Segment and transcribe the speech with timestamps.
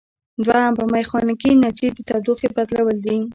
[0.45, 3.17] دوهم په میخانیکي انرژي د تودوخې بدلول دي.